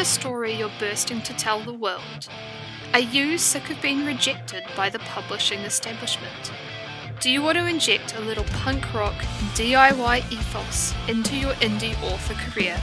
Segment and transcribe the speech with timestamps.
[0.00, 2.28] a story you're bursting to tell the world?
[2.92, 6.52] Are you sick of being rejected by the publishing establishment?
[7.20, 9.14] Do you want to inject a little punk rock
[9.54, 12.78] DIY ethos into your indie author career?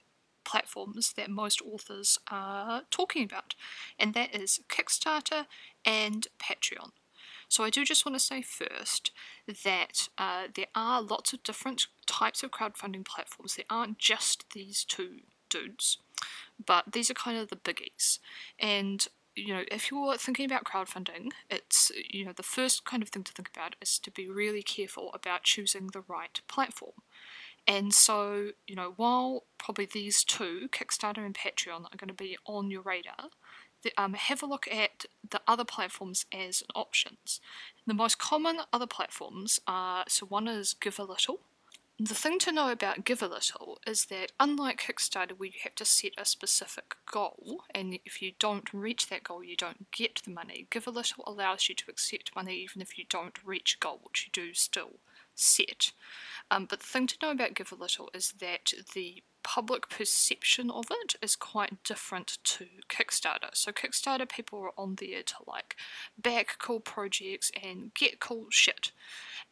[0.44, 3.54] platforms that most authors are talking about,
[4.00, 5.46] and that is Kickstarter
[5.86, 6.94] and Patreon.
[7.50, 9.12] So I do just want to say first
[9.64, 13.56] that uh, there are lots of different types of crowdfunding platforms.
[13.56, 15.98] There aren't just these two dudes,
[16.64, 18.20] but these are kind of the biggies.
[18.60, 23.10] And you know, if you're thinking about crowdfunding, it's you know the first kind of
[23.10, 26.94] thing to think about is to be really careful about choosing the right platform.
[27.68, 32.38] And so, you know, while probably these two, Kickstarter and Patreon, are going to be
[32.46, 33.30] on your radar,
[33.84, 37.40] the, um, have a look at the other platforms as options.
[37.86, 41.40] The most common other platforms are so one is Givealittle.
[42.00, 46.12] The thing to know about Givealittle is that unlike Kickstarter, where you have to set
[46.16, 50.68] a specific goal, and if you don't reach that goal, you don't get the money,
[50.70, 54.32] Givealittle allows you to accept money even if you don't reach a goal, which you
[54.32, 55.00] do still
[55.34, 55.92] set.
[56.52, 61.16] Um, but the thing to know about Givealittle is that the public perception of it
[61.22, 63.50] is quite different to Kickstarter.
[63.54, 65.78] So Kickstarter people are on there to like
[66.18, 68.92] back cool projects and get cool shit.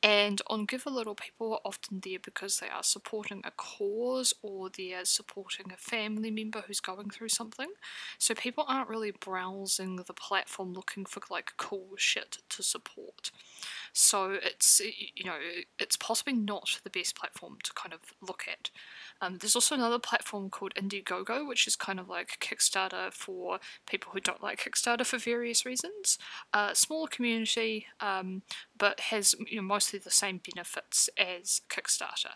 [0.03, 5.05] And on Givealittle people are often there because they are supporting a cause or they're
[5.05, 7.69] supporting a family member who's going through something.
[8.17, 13.31] So people aren't really browsing the platform looking for like cool shit to support.
[13.93, 15.37] So it's you know
[15.79, 18.69] it's possibly not the best platform to kind of look at.
[19.21, 24.11] Um, there's also another platform called Indiegogo, which is kind of like Kickstarter for people
[24.11, 26.17] who don't like Kickstarter for various reasons.
[26.51, 28.41] Uh, smaller community, um,
[28.77, 32.35] but has you know, mostly the same benefits as Kickstarter.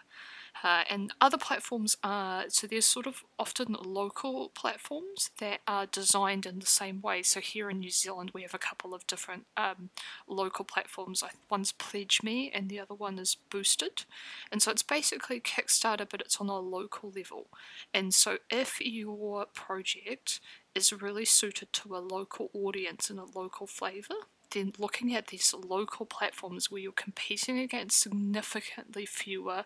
[0.61, 6.45] Uh, and other platforms are so there's sort of often local platforms that are designed
[6.45, 7.23] in the same way.
[7.23, 9.89] So here in New Zealand, we have a couple of different um,
[10.27, 11.23] local platforms.
[11.49, 14.03] One's PledgeMe, and the other one is Boosted.
[14.51, 17.47] And so it's basically Kickstarter, but it's on a local level.
[17.93, 20.41] And so if your project
[20.75, 24.19] is really suited to a local audience and a local flavour,
[24.51, 29.65] then looking at these local platforms where you're competing against significantly fewer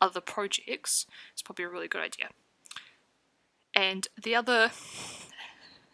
[0.00, 2.28] other projects is probably a really good idea.
[3.74, 4.70] And the other,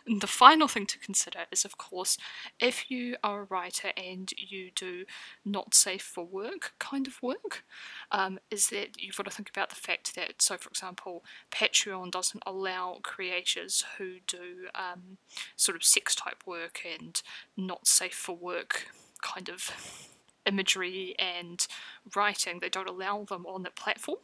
[0.06, 2.16] the final thing to consider is, of course,
[2.60, 5.04] if you are a writer and you do
[5.44, 7.64] not safe for work kind of work,
[8.12, 12.10] um, is that you've got to think about the fact that, so for example, Patreon
[12.10, 15.18] doesn't allow creators who do um,
[15.56, 17.22] sort of sex type work and
[17.56, 18.86] not safe for work
[19.22, 20.08] kind of
[20.46, 21.66] imagery and
[22.14, 24.18] writing, they don't allow them on that platform.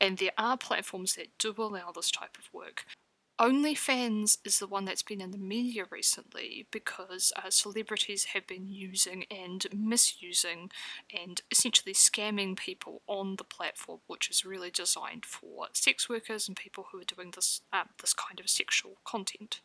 [0.00, 2.84] And there are platforms that do allow this type of work.
[3.42, 8.68] OnlyFans is the one that's been in the media recently because uh, celebrities have been
[8.68, 10.70] using and misusing
[11.12, 16.56] and essentially scamming people on the platform, which is really designed for sex workers and
[16.56, 19.60] people who are doing this um, this kind of sexual content.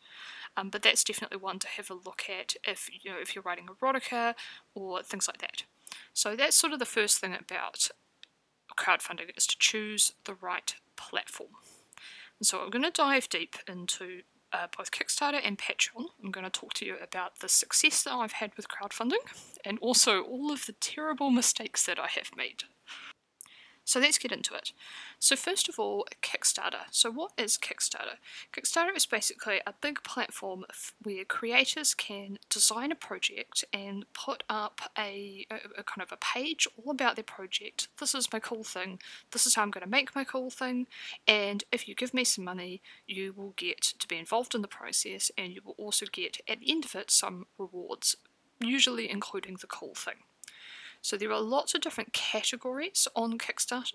[0.56, 3.44] Um, but that's definitely one to have a look at if you know if you're
[3.44, 4.34] writing erotica
[4.74, 5.62] or things like that.
[6.12, 7.90] So that's sort of the first thing about
[8.76, 11.50] crowdfunding is to choose the right platform.
[12.42, 14.22] So I'm going to dive deep into
[14.52, 16.06] uh, both Kickstarter and Patreon.
[16.22, 19.18] I'm going to talk to you about the success that I've had with crowdfunding
[19.64, 22.64] and also all of the terrible mistakes that I have made.
[23.88, 24.74] So let's get into it.
[25.18, 26.84] So first of all, Kickstarter.
[26.90, 28.18] So what is Kickstarter?
[28.52, 30.66] Kickstarter is basically a big platform
[31.02, 36.18] where creators can design a project and put up a, a, a, kind of a
[36.18, 37.88] page all about their project.
[37.98, 39.00] This is my cool thing.
[39.30, 40.86] This is how I'm going to make my cool thing.
[41.26, 44.68] And if you give me some money, you will get to be involved in the
[44.68, 48.16] process and you will also get at the end of it some rewards,
[48.60, 50.27] usually including the cool thing.
[51.08, 53.94] So there are lots of different categories on Kickstarter,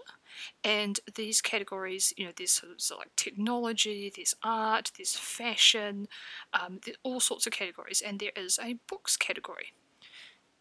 [0.63, 6.07] and these categories, you know, there's sort of, like technology, there's art, there's fashion,
[6.55, 9.73] um, there's all sorts of categories, and there is a books category.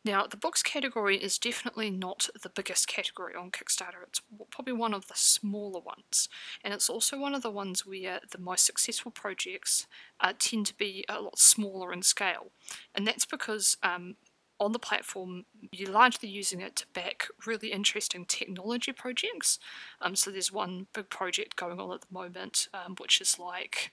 [0.05, 4.03] Now, the books category is definitely not the biggest category on Kickstarter.
[4.07, 4.21] It's
[4.51, 6.29] probably one of the smaller ones,
[6.63, 9.87] and it's also one of the ones where the most successful projects
[10.21, 12.51] uh, tend to be a lot smaller in scale.
[12.95, 14.17] And that's because um,
[14.63, 19.59] on the platform, you're largely using it to back really interesting technology projects.
[20.01, 23.93] Um, so there's one big project going on at the moment, um, which is like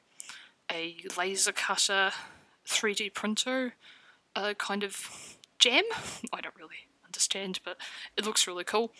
[0.71, 2.11] a laser cutter
[2.67, 3.73] 3D printer
[4.35, 5.83] uh, kind of jam.
[6.33, 7.77] I don't really understand, but
[8.15, 8.91] it looks really cool.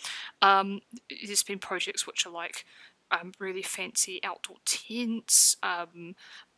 [0.42, 0.81] Um,
[1.24, 2.66] there's been projects which are like
[3.12, 5.56] um, really fancy outdoor tents.
[5.62, 6.16] Um,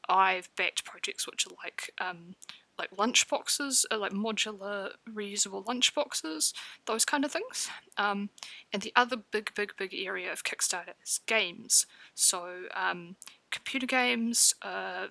[0.07, 2.35] I've backed projects which are like um,
[2.81, 6.53] like lunch boxes, uh, like modular reusable lunch boxes,
[6.87, 7.69] those kind of things.
[7.95, 8.29] Um,
[8.73, 11.85] and the other big, big, big area of Kickstarter is games.
[12.15, 13.17] So um,
[13.51, 15.07] computer games, uh,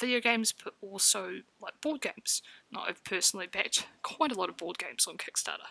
[0.00, 2.42] video games, but also like board games.
[2.72, 5.70] Now, I've personally backed quite a lot of board games on Kickstarter.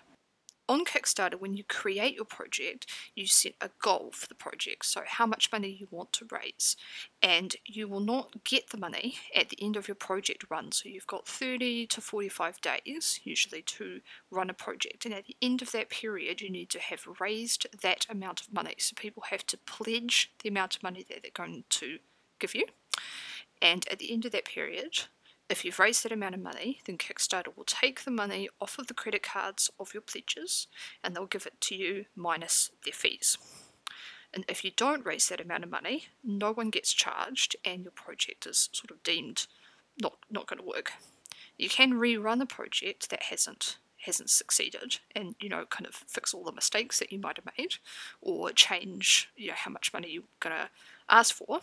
[0.72, 5.02] On Kickstarter, when you create your project, you set a goal for the project, so
[5.06, 6.78] how much money you want to raise.
[7.22, 10.88] And you will not get the money at the end of your project run, so
[10.88, 14.00] you've got 30 to 45 days usually to
[14.32, 15.04] run a project.
[15.04, 18.54] And at the end of that period, you need to have raised that amount of
[18.54, 18.76] money.
[18.78, 21.98] So people have to pledge the amount of money that they're going to
[22.40, 22.68] give you.
[23.62, 25.00] And at the end of that period,
[25.52, 28.88] if you've raised that amount of money, then Kickstarter will take the money off of
[28.88, 30.68] the credit cards of your pledges
[31.04, 33.38] and they'll give it to you minus their fees.
[34.34, 37.92] And if you don't raise that amount of money, no one gets charged and your
[37.92, 39.48] project is sort of deemed
[40.02, 40.94] not, not going to work.
[41.58, 46.34] You can rerun a project that hasn't hasn't succeeded and you know kind of fix
[46.34, 47.76] all the mistakes that you might have made
[48.20, 50.68] or change you know how much money you're going to
[51.08, 51.60] ask for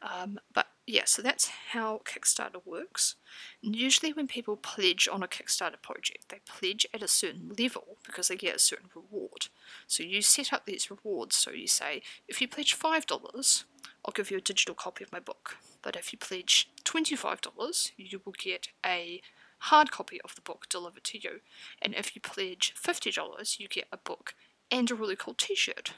[0.00, 3.14] um, but yeah, so that's how Kickstarter works.
[3.62, 7.98] And usually, when people pledge on a Kickstarter project, they pledge at a certain level
[8.04, 9.46] because they get a certain reward.
[9.86, 11.36] So you set up these rewards.
[11.36, 13.64] So you say, if you pledge $5,
[14.04, 15.58] I'll give you a digital copy of my book.
[15.82, 19.22] But if you pledge $25, you will get a
[19.58, 21.40] hard copy of the book delivered to you.
[21.80, 24.34] And if you pledge $50, you get a book
[24.70, 25.92] and a really cool t shirt.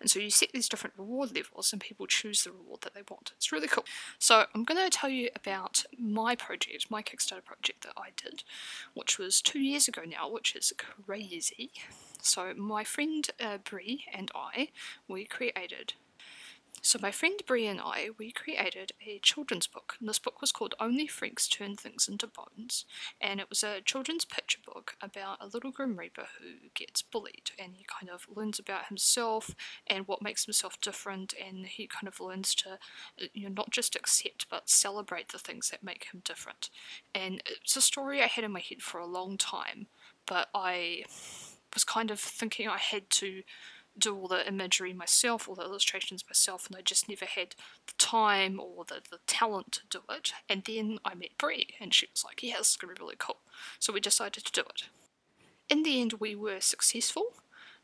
[0.00, 3.02] And so you set these different reward levels and people choose the reward that they
[3.08, 3.32] want.
[3.36, 3.84] It's really cool.
[4.18, 8.42] So I'm going to tell you about my project, my Kickstarter project that I did,
[8.94, 11.70] which was two years ago now, which is crazy.
[12.22, 14.68] So my friend uh, Brie and I,
[15.08, 15.94] we created
[16.82, 20.52] so my friend Brie and I, we created a children's book, and this book was
[20.52, 22.84] called Only Freaks Turn Things into Bones,
[23.20, 27.50] and it was a children's picture book about a little Grim Reaper who gets bullied,
[27.58, 29.54] and he kind of learns about himself
[29.86, 33.70] and what makes himself different, and he kind of learns to, uh, you know, not
[33.70, 36.70] just accept but celebrate the things that make him different.
[37.14, 39.86] And it's a story I had in my head for a long time,
[40.26, 41.04] but I
[41.74, 43.42] was kind of thinking I had to
[44.00, 47.54] do all the imagery myself, all the illustrations myself, and I just never had
[47.86, 50.32] the time or the, the talent to do it.
[50.48, 53.04] And then I met Brie, and she was like, yeah, this is going to be
[53.04, 53.38] really cool.
[53.78, 54.84] So we decided to do it.
[55.68, 57.34] In the end, we were successful.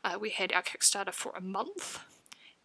[0.03, 1.99] Uh, we had our Kickstarter for a month,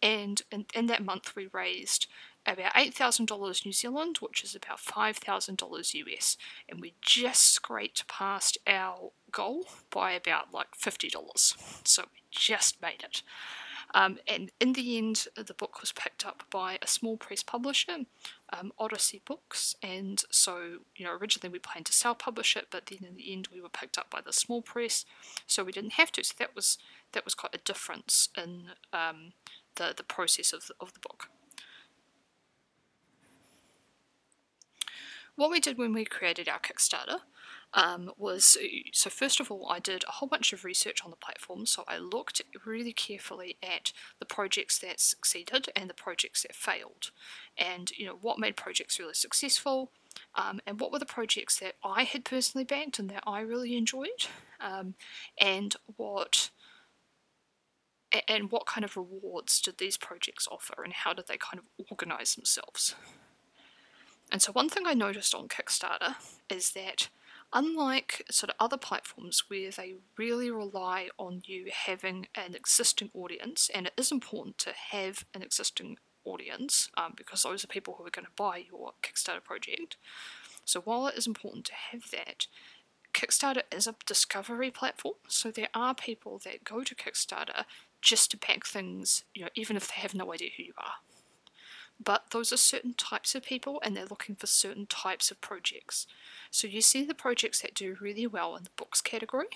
[0.01, 2.07] and in, in that month, we raised
[2.45, 9.11] about $8,000 New Zealand, which is about $5,000 US, and we just scraped past our
[9.31, 11.87] goal by about like $50.
[11.87, 12.03] So
[12.33, 13.21] just made it.
[13.95, 18.05] Um, and in the end, the book was picked up by a small press publisher,
[18.51, 19.75] um, Odyssey Books.
[19.83, 23.31] And so, you know, originally we planned to self publish it, but then in the
[23.31, 25.05] end we were picked up by the small press,
[25.45, 26.23] so we didn't have to.
[26.23, 26.79] So that was
[27.11, 29.33] that was quite a difference in um,
[29.75, 31.29] the the process of the, of the book.
[35.35, 37.21] What we did when we created our Kickstarter
[37.73, 38.57] um, was
[38.91, 41.83] so first of all I did a whole bunch of research on the platform so
[41.87, 47.11] I looked really carefully at the projects that succeeded and the projects that failed.
[47.57, 49.91] And you know what made projects really successful
[50.35, 53.75] um, and what were the projects that I had personally banked and that I really
[53.75, 54.27] enjoyed
[54.59, 54.95] um,
[55.37, 56.49] and what
[58.27, 61.85] and what kind of rewards did these projects offer and how did they kind of
[61.89, 62.95] organize themselves?
[64.31, 66.15] And so one thing I noticed on Kickstarter
[66.49, 67.09] is that
[67.53, 73.69] unlike sort of other platforms where they really rely on you having an existing audience,
[73.73, 78.05] and it is important to have an existing audience um, because those are people who
[78.05, 79.97] are going to buy your Kickstarter project.
[80.65, 82.47] So while it is important to have that,
[83.13, 87.65] Kickstarter is a discovery platform, so there are people that go to Kickstarter
[88.01, 90.95] just to pack things, you know, even if they have no idea who you are
[92.03, 96.07] but those are certain types of people and they're looking for certain types of projects.
[96.53, 99.47] So you see the projects that do really well in the books category,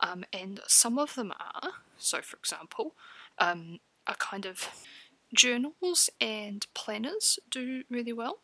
[0.00, 2.94] um, and some of them are, so for example,
[3.38, 4.68] um, a kind of
[5.32, 8.40] journals and planners do really well.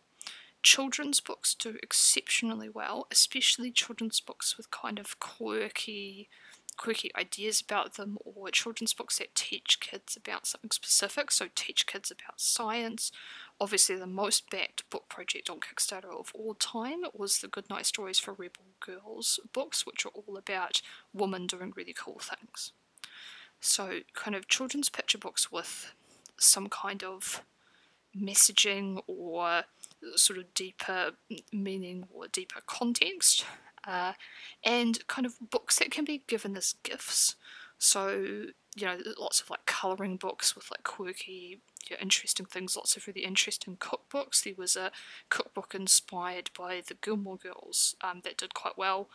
[0.63, 6.31] Children's books do exceptionally well, especially children's books with kind of quirky
[6.81, 11.87] quirky ideas about them or children's books that teach kids about something specific, so teach
[11.87, 13.13] kids about science.
[13.61, 18.19] Obviously, the most backed book project on Kickstarter of all time was the Goodnight Stories
[18.19, 20.81] for Rebel Girls books, which are all about
[21.13, 22.73] women doing really cool things.
[23.61, 25.93] So, kind of children's picture books with
[26.39, 27.43] some kind of
[28.19, 29.65] messaging or
[30.17, 31.11] sort of deeper
[31.53, 33.45] meaning or deeper context
[33.87, 34.13] uh,
[34.65, 37.37] and kind of books that can be given as gifts.
[37.79, 38.11] So,
[38.77, 41.61] you know, lots of like colouring books with like quirky,
[42.01, 44.45] interesting things, lots of really interesting cookbooks.
[44.45, 44.93] There was a
[45.29, 49.09] cookbook inspired by the Gilmore Girls um, that did quite well.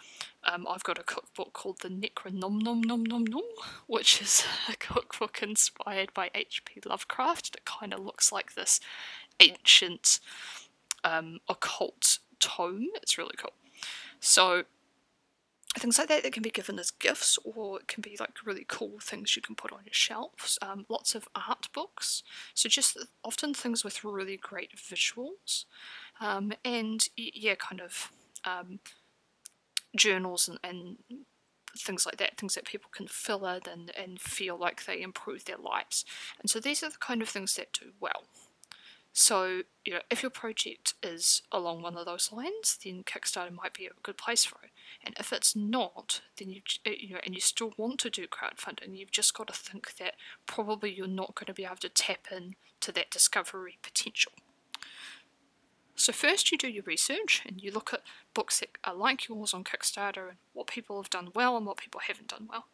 [0.43, 3.41] Um, I've got a cookbook called the Necro Nom Nom Nom Nom
[3.87, 6.81] which is a cookbook inspired by H.P.
[6.85, 7.55] Lovecraft.
[7.55, 8.79] It kind of looks like this
[9.39, 10.19] ancient
[11.03, 12.87] um, occult tome.
[12.95, 13.53] It's really cool.
[14.19, 14.63] So
[15.77, 18.65] things like that that can be given as gifts or it can be like really
[18.67, 22.23] cool things you can put on your shelves um, lots of art books.
[22.53, 25.65] So just often things with really great visuals
[26.21, 28.11] um, and yeah kind of
[28.45, 28.79] um,
[29.95, 30.97] journals and, and,
[31.77, 35.43] things like that things that people can fill in and, and feel like they improve
[35.43, 36.05] their lives.
[36.39, 38.23] And so these are the kind of things that do well
[39.17, 43.73] so, you know, if your project is along one of those lines, then Kickstarter might
[43.73, 44.71] be a good place for it.
[45.05, 48.27] And if it's not, then you uh, you know, and you still want to do
[48.27, 50.15] crowdfunding, you've just got to think that
[50.47, 54.33] probably you're not going to be able to tap in to that discovery potential.
[55.95, 58.01] So first you do your research and you look at
[58.33, 61.77] books that are like yours on Kickstarter and what people have done well and what
[61.77, 62.65] people haven't done well.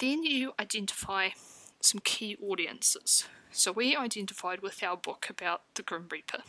[0.00, 1.28] Then you identify
[1.80, 3.26] some key audiences.
[3.50, 6.42] So we identified with our book about the Grim Reaper.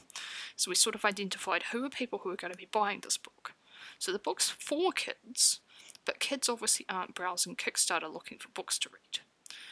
[0.55, 3.17] So we sort of identified who are people who are going to be buying this
[3.17, 3.53] book.
[3.97, 5.61] So the book's for kids,
[6.05, 9.19] but kids obviously aren't browsing Kickstarter looking for books to read.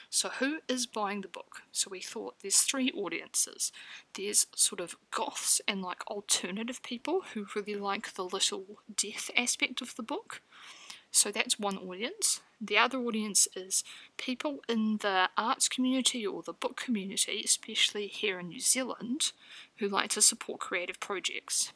[0.09, 1.63] So who is buying the book?
[1.71, 3.71] So we thought there's three audiences.
[4.13, 9.81] There's sort of goths and like alternative people who really like the little death aspect
[9.81, 10.41] of the book.
[11.11, 12.41] So that's one audience.
[12.59, 13.83] The other audience is
[14.17, 19.31] people in the arts community or the book community, especially here in New Zealand,
[19.77, 21.71] who like to support creative projects.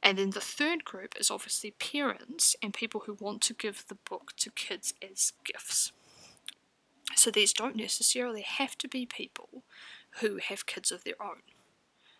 [0.00, 3.96] And then the third group is obviously parents and people who want to give the
[3.96, 5.92] book to kids as gifts.
[7.16, 9.64] So these don't necessarily have to be people
[10.20, 11.42] who have kids of their own.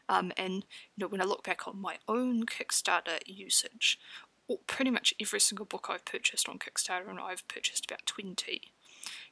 [0.09, 0.63] Um, and you
[0.99, 3.99] know, when I look back on my own Kickstarter usage,
[4.67, 8.61] pretty much every single book I've purchased on Kickstarter, and I've purchased about 20,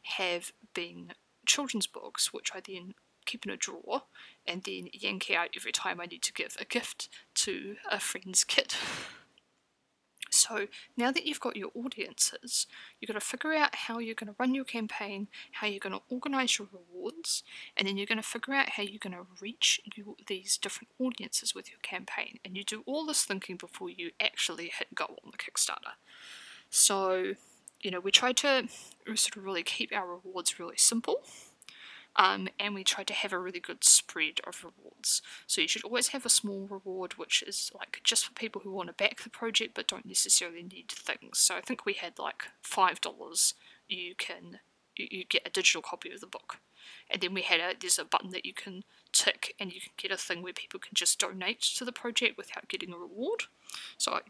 [0.02, 1.12] have been
[1.46, 2.94] children's books, which I then
[3.24, 4.02] keep in a drawer
[4.46, 8.44] and then yank out every time I need to give a gift to a friend's
[8.44, 8.74] kid.
[10.48, 12.66] So now that you've got your audiences,
[13.00, 15.94] you've got to figure out how you're going to run your campaign, how you're going
[15.94, 17.42] to organize your rewards,
[17.76, 19.80] and then you're going to figure out how you're going to reach
[20.26, 22.38] these different audiences with your campaign.
[22.44, 25.94] And you do all this thinking before you actually hit go on the Kickstarter.
[26.70, 27.34] So,
[27.80, 28.68] you know, we try to
[29.14, 31.22] sort of really keep our rewards really simple
[32.16, 35.22] um, and we tried to have a really good spread of rewards.
[35.46, 38.72] So you should always have a small reward which is like just for people who
[38.72, 41.38] want to back the project but don't necessarily need things.
[41.38, 43.54] So I think we had like five dollars.
[43.88, 44.60] You can
[44.96, 46.58] you, you get a digital copy of the book,
[47.10, 49.92] and then we had a there's a button that you can tick and you can
[49.96, 53.44] get a thing where people can just donate to the project without getting a reward.
[53.98, 54.20] So I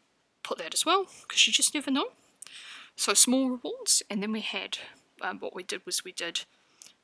[0.43, 2.09] put that as well because you just never know.
[2.97, 4.79] So small rewards, and then we had
[5.21, 6.45] um, what we did was we did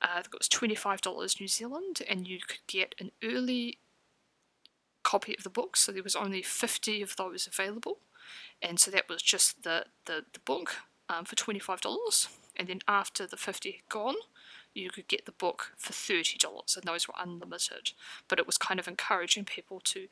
[0.02, 3.78] uh, it was $25 New Zealand, and you could get an early
[5.02, 7.98] copy of the book, so there was only 50 of those available.
[8.60, 10.76] And so that was just the, the, the book
[11.08, 12.28] um, for $25.
[12.56, 14.14] And then after the 50 had gone,
[14.74, 17.92] you could get the book for $30, and those were unlimited.
[18.28, 20.08] But it was kind of encouraging people to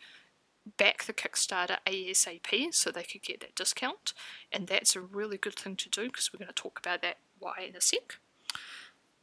[0.77, 4.13] back the Kickstarter ASAP so they could get that discount.
[4.53, 7.19] And that's a really good thing to do because we're going to talk about that
[7.39, 8.19] why in a sec.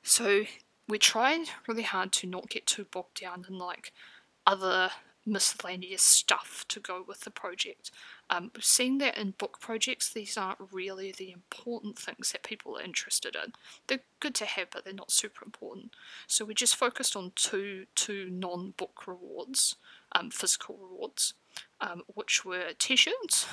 [0.03, 0.43] So
[0.87, 3.91] we tried really hard to not get too bogged down in like
[4.45, 4.91] other
[5.25, 7.91] miscellaneous stuff to go with the project.
[8.29, 12.81] Um, seeing that in book projects, these aren't really the important things that people are
[12.81, 13.51] interested in.
[13.87, 15.91] They're good to have, but they're not super important.
[16.27, 19.75] So we just focused on two two non-book rewards,
[20.13, 21.33] um, physical rewards,
[21.81, 23.47] um, which were t-shirts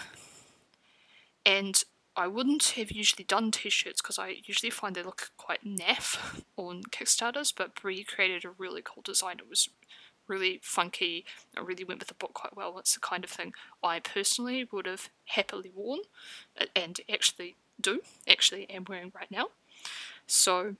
[1.45, 1.85] and
[2.17, 6.83] I wouldn't have usually done t-shirts because I usually find they look quite naff on
[6.85, 9.37] Kickstarters, but Brie created a really cool design.
[9.39, 9.69] It was
[10.29, 11.25] really funky.
[11.57, 12.79] It really went with the book quite well.
[12.79, 13.53] It's the kind of thing
[13.83, 16.01] I personally would have happily worn,
[16.75, 19.49] and actually do, actually am wearing right now.
[20.27, 20.77] So,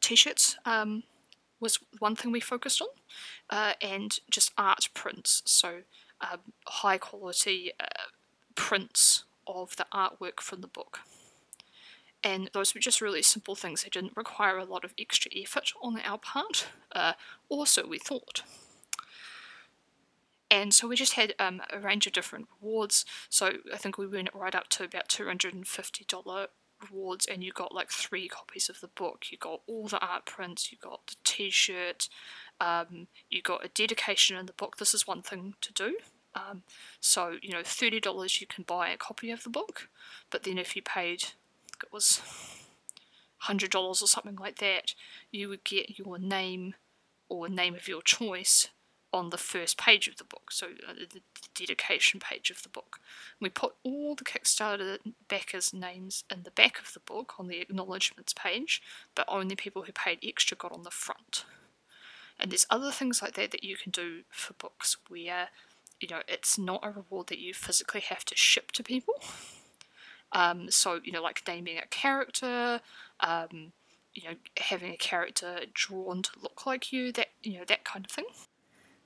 [0.00, 1.04] t-shirts um,
[1.60, 2.88] was one thing we focused on,
[3.50, 5.42] uh, and just art prints.
[5.44, 5.82] So,
[6.20, 7.84] um, high quality uh,
[8.54, 11.00] prints of the artwork from the book.
[12.24, 13.82] And those were just really simple things.
[13.82, 17.14] They didn't require a lot of extra effort on our part, uh,
[17.48, 18.42] also we thought.
[20.50, 23.06] And so we just had um, a range of different rewards.
[23.30, 26.46] So I think we went right up to about $250
[26.82, 29.26] rewards, and you got like three copies of the book.
[29.30, 32.08] You got all the art prints, you got the t shirt,
[32.60, 34.76] um, you got a dedication in the book.
[34.76, 35.96] This is one thing to do.
[36.34, 36.62] Um,
[37.00, 39.88] so, you know, $30 you can buy a copy of the book,
[40.30, 41.24] but then if you paid,
[41.82, 42.22] it was
[43.44, 44.94] $100 or something like that,
[45.30, 46.74] you would get your name
[47.28, 48.68] or name of your choice
[49.12, 51.20] on the first page of the book, so uh, the
[51.54, 52.98] dedication page of the book.
[53.40, 54.98] We put all the Kickstarter
[55.28, 58.82] backers' names in the back of the book on the acknowledgements page,
[59.14, 61.44] but only people who paid extra got on the front.
[62.40, 65.48] And there's other things like that that you can do for books where
[66.02, 69.14] you know, it's not a reward that you physically have to ship to people.
[70.32, 72.80] Um, so, you know, like naming a character,
[73.20, 73.72] um,
[74.14, 78.04] you know, having a character drawn to look like you, that, you know, that kind
[78.04, 78.26] of thing.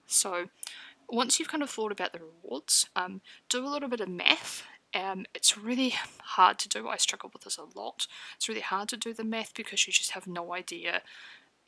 [0.06, 0.46] So,
[1.08, 4.64] once you've kind of thought about the rewards, um, do a little bit of math.
[4.94, 6.88] Um, it's really hard to do.
[6.88, 8.06] I struggle with this a lot.
[8.36, 11.02] It's really hard to do the math because you just have no idea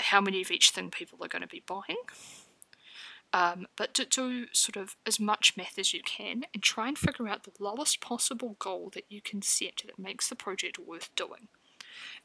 [0.01, 1.99] how many of each thing people are going to be buying.
[3.33, 6.97] Um, but to do sort of as much math as you can and try and
[6.97, 11.15] figure out the lowest possible goal that you can set that makes the project worth
[11.15, 11.49] doing.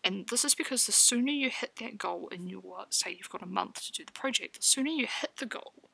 [0.04, 3.42] And this is because the sooner you hit that goal in your, say you've got
[3.42, 5.90] a month to do the project, the sooner you hit the goal,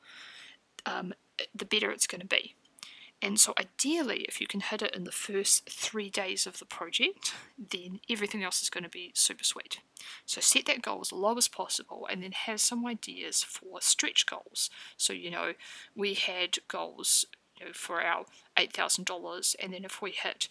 [0.86, 1.12] um,
[1.54, 2.54] the better it's going to be.
[3.22, 6.64] And so ideally, if you can hit it in the first three days of the
[6.64, 9.80] project, then everything else is going to be super sweet.
[10.24, 14.24] So set that goal as low as possible and then have some ideas for stretch
[14.24, 14.70] goals.
[14.96, 15.52] So, you know,
[15.94, 17.26] we had goals
[17.58, 18.24] you know, for our
[18.56, 20.48] $8,000 and then if we hit,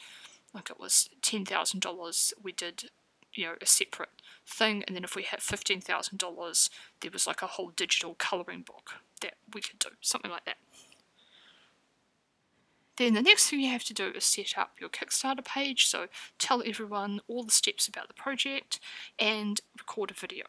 [0.53, 2.91] like it was $10,000, we did,
[3.33, 4.09] you know, a separate
[4.45, 4.83] thing.
[4.85, 6.69] And then if we hit $15,000,
[7.01, 10.57] there was like a whole digital colouring book that we could do, something like that.
[12.99, 16.07] Then the next thing you have to do is set up your Kickstarter page, so
[16.37, 18.81] tell everyone all the steps about the project
[19.17, 20.43] and record a video.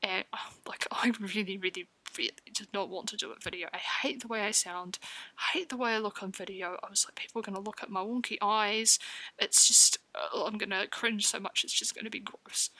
[0.00, 3.66] And oh, like I really, really, really did not want to do a video.
[3.74, 5.00] I hate the way I sound.
[5.36, 6.78] I hate the way I look on video.
[6.84, 9.00] I was like, people are going to look at my wonky eyes.
[9.40, 12.70] It's just, uh, I'm to cringe so much, it's just to be gross.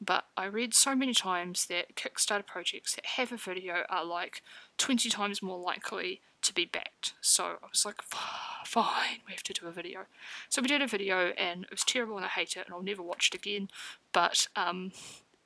[0.00, 4.42] But I read so many times that Kickstarter projects that have a video are like
[4.78, 7.14] 20 times more likely to be backed.
[7.20, 10.06] So I was like, fine, we have to do a video.
[10.48, 12.82] So we did a video and it was terrible and I hate it and I'll
[12.82, 13.68] never watch it again,
[14.12, 14.92] but um,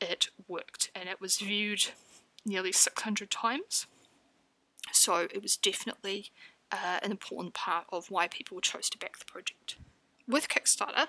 [0.00, 1.86] it worked and it was viewed
[2.44, 3.86] nearly 600 times.
[4.92, 6.30] So it was definitely
[6.72, 9.76] uh, an important part of why people chose to back the project.
[10.28, 11.06] With Kickstarter,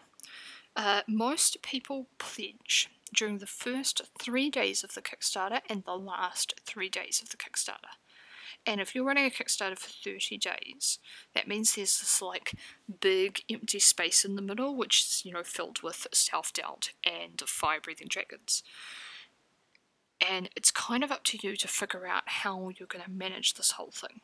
[0.78, 6.54] uh, most people pledge during the first three days of the Kickstarter and the last
[6.66, 7.98] three days of the Kickstarter.
[8.66, 11.00] And if you're running a Kickstarter for 30 days,
[11.36, 12.54] that means there's this like
[13.02, 17.42] big empty space in the middle, which is, you know, filled with self doubt and
[17.46, 18.64] fire breathing dragons.
[20.26, 23.56] And it's kind of up to you to figure out how you're going to manage
[23.56, 24.22] this whole thing.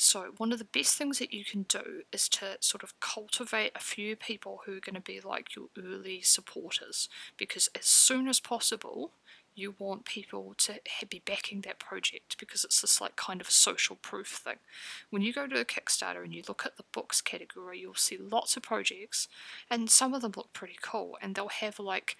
[0.00, 3.72] So, one of the best things that you can do is to sort of cultivate
[3.74, 8.28] a few people who are going to be like your early supporters because as soon
[8.28, 9.10] as possible,
[9.56, 10.78] you want people to
[11.10, 14.58] be backing that project because it's this like kind of social proof thing.
[15.10, 18.16] When you go to a Kickstarter and you look at the books category, you'll see
[18.16, 19.26] lots of projects,
[19.68, 22.16] and some of them look pretty cool, and they'll have like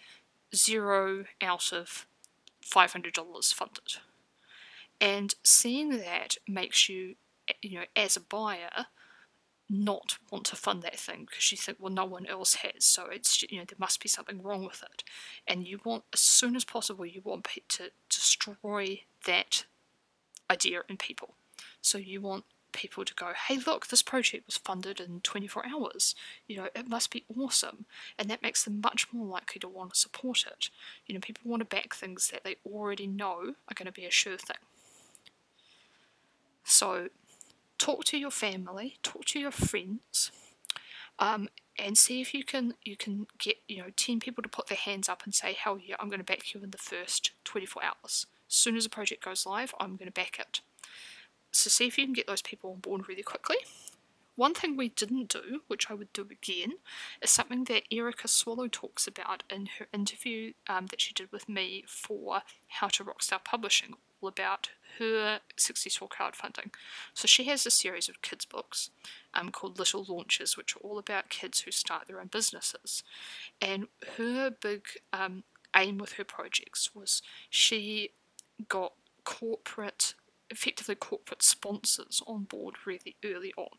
[0.52, 2.06] zero out of
[2.60, 3.98] $500 funded.
[5.00, 7.14] And seeing that makes you,
[7.62, 8.86] you know, as a buyer,
[9.70, 13.06] not want to fund that thing because you think, well, no one else has, so
[13.06, 15.04] it's you know there must be something wrong with it,
[15.46, 19.64] and you want as soon as possible you want to destroy that
[20.50, 21.34] idea in people.
[21.82, 26.14] So you want people to go, hey, look, this project was funded in 24 hours.
[26.46, 27.84] You know, it must be awesome,
[28.18, 30.70] and that makes them much more likely to want to support it.
[31.06, 34.06] You know, people want to back things that they already know are going to be
[34.06, 34.56] a sure thing.
[36.64, 37.08] So
[37.78, 40.30] talk to your family, talk to your friends,
[41.18, 44.66] um, and see if you can you can get you know 10 people to put
[44.66, 47.32] their hands up and say hell yeah i'm going to back you in the first
[47.44, 48.26] 24 hours.
[48.48, 50.60] As soon as a project goes live i'm going to back it.
[51.52, 53.56] So see if you can get those people on board really quickly.
[54.36, 56.74] One thing we didn't do, which I would do again,
[57.20, 61.48] is something that Erica Swallow talks about in her interview um, that she did with
[61.48, 66.70] me for How to Rock Self Publishing, all about her successful crowdfunding.
[67.14, 68.90] So she has a series of kids' books
[69.34, 73.02] um, called Little Launches, which are all about kids who start their own businesses.
[73.60, 75.44] And her big um,
[75.76, 78.10] aim with her projects was she
[78.68, 78.92] got
[79.24, 80.14] corporate
[80.50, 83.76] effectively corporate sponsors on board really early on.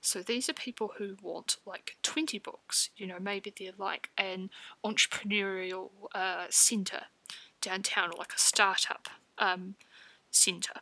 [0.00, 4.50] So these are people who want like 20 books, you know, maybe they're like an
[4.84, 7.04] entrepreneurial uh, centre
[7.60, 9.76] downtown or like a startup um,
[10.30, 10.80] centre.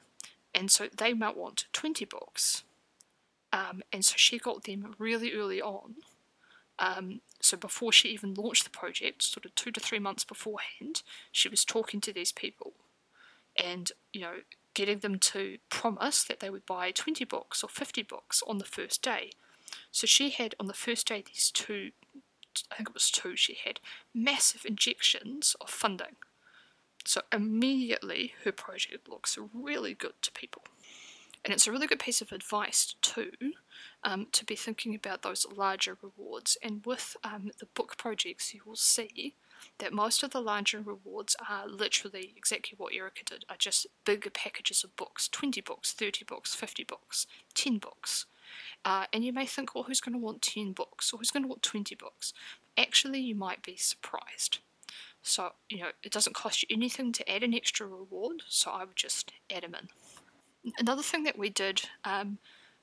[0.54, 2.64] And so they might want 20 books.
[3.52, 5.96] Um, and so she got them really early on.
[6.78, 11.02] Um, so before she even launched the project, sort of two to three months beforehand,
[11.32, 12.72] she was talking to these people
[13.56, 14.34] and, you know,
[14.74, 18.64] getting them to promise that they would buy 20 books or 50 books on the
[18.64, 19.32] first day.
[19.90, 21.90] So she had on the first day these two,
[22.70, 23.80] I think it was two, she had
[24.14, 26.16] massive injections of funding.
[27.08, 30.60] So immediately her project looks really good to people.
[31.42, 33.32] And it's a really good piece of advice too,
[34.04, 36.58] um, to be thinking about those larger rewards.
[36.62, 39.32] And with um, the book projects, you will see
[39.78, 44.28] that most of the larger rewards are literally exactly what Erica did, are just bigger
[44.28, 48.26] packages of books 20 books, 30 books, 50 books, 10 books.
[48.84, 51.44] Uh, and you may think, well, who's going to want 10 books or who's going
[51.44, 52.34] to want 20 books?
[52.76, 54.58] Actually, you might be surprised.
[55.28, 58.84] So, you know, it doesn't cost you anything to add an extra reward, so I
[58.84, 60.72] would just add them in.
[60.78, 62.38] Another thing that we did, um,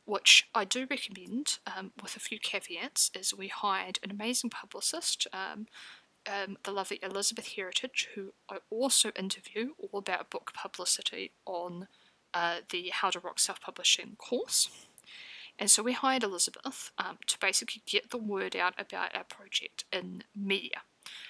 [0.05, 5.27] which I do recommend um, with a few caveats, is we hired an amazing publicist.
[5.33, 5.67] Um,
[6.27, 11.87] um, the lovely Elizabeth Heritage, who I also interview all about book publicity on
[12.33, 14.69] uh, the How to Rock Self Publishing course.
[15.57, 19.85] And so we hired Elizabeth um, to basically get the word out about our project
[19.91, 20.81] in media.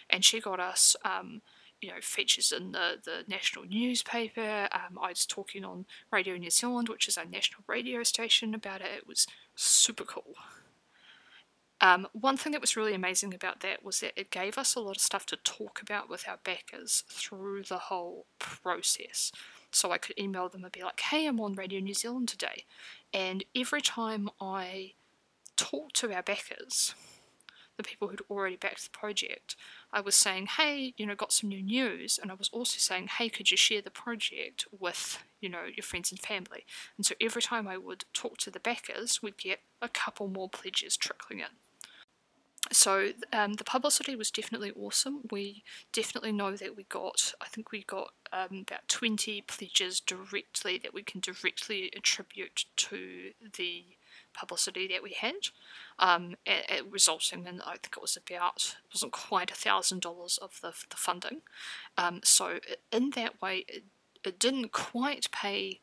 [0.10, 1.42] And she got us, um,
[1.82, 4.68] you know, features in the, the national newspaper.
[4.72, 8.82] Um, I was talking on Radio New Zealand, which is our national radio station, about
[8.82, 8.88] it.
[8.96, 10.36] It was super cool.
[11.82, 14.80] Um, one thing that was really amazing about that was that it gave us a
[14.80, 19.32] lot of stuff to talk about with our backers through the whole process.
[19.72, 22.64] So I could email them and be like, hey, I'm on Radio New Zealand today.
[23.14, 24.94] And every time I
[25.58, 26.96] talked to our backers,
[27.78, 29.56] the people who'd already backed the project,
[29.92, 32.20] I was saying, hey, you know, got some new news.
[32.22, 35.84] And I was also saying, hey, could you share the project with, you know, your
[35.84, 36.66] friends and family?
[36.98, 40.50] And so every time I would talk to the backers, we'd get a couple more
[40.50, 41.58] pledges trickling in
[42.72, 45.22] so um, the publicity was definitely awesome.
[45.32, 50.80] We definitely know that we got, I think we got um, about 20 pledges directly
[50.80, 53.84] that we can directly attribute to the
[54.36, 55.50] publicity that we had,
[56.00, 60.02] um, it, it resulting in, I think it was about, it wasn't quite a thousand
[60.02, 61.42] dollars of the, the funding.
[61.98, 62.60] Um, so
[62.92, 63.84] in that way, it,
[64.24, 65.80] it didn't quite pay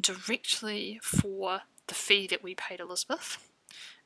[0.00, 3.38] directly for the fee that we paid Elizabeth,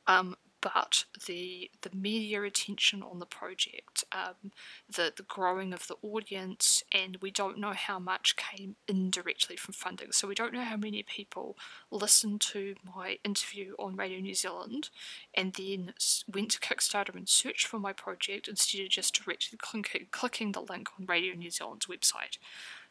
[0.07, 4.51] um, but the the media attention on the project, um,
[4.93, 9.73] the the growing of the audience, and we don't know how much came indirectly from
[9.73, 10.11] funding.
[10.11, 11.57] So we don't know how many people
[11.91, 14.89] listened to my interview on Radio New Zealand,
[15.33, 15.93] and then
[16.31, 20.61] went to Kickstarter and searched for my project instead of just directly clicking, clicking the
[20.61, 22.37] link on Radio New Zealand's website.